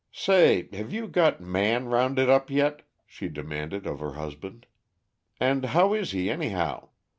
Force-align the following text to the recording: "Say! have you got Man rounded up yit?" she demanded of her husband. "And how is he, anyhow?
"Say! 0.11 0.67
have 0.73 0.91
you 0.91 1.07
got 1.07 1.41
Man 1.41 1.85
rounded 1.85 2.27
up 2.27 2.49
yit?" 2.49 2.81
she 3.05 3.27
demanded 3.27 3.85
of 3.85 3.99
her 3.99 4.13
husband. 4.13 4.65
"And 5.39 5.63
how 5.63 5.93
is 5.93 6.09
he, 6.09 6.27
anyhow? 6.27 6.89